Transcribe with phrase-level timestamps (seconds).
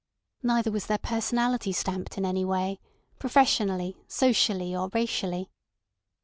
[0.41, 2.79] Neither was their personality stamped in any way,
[3.19, 5.51] professionally, socially or racially.